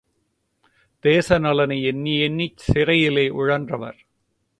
தேச 0.99 1.37
நலனை 1.37 1.83
எண்ணி, 1.83 2.13
எண்ணிச் 2.19 2.57
சிறையிலே 2.57 3.29
உழன்றவர். 3.29 3.99